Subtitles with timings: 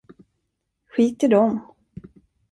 [0.95, 1.53] Skit i dem.